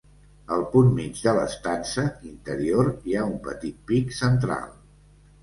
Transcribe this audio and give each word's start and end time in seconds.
Al 0.53 0.61
punt 0.69 0.87
mig 0.99 1.19
de 1.25 1.33
l'estança 1.39 2.05
interior 2.31 2.91
hi 3.11 3.15
ha 3.21 3.27
un 3.29 3.37
petit 3.45 3.79
pic 3.93 4.19
central. 4.23 4.69